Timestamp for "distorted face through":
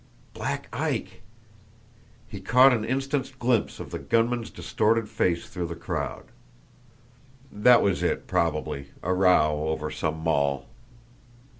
4.49-5.67